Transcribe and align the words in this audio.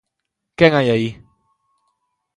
Quen 0.57 0.71
hai 0.75 0.87
aí? 0.95 1.09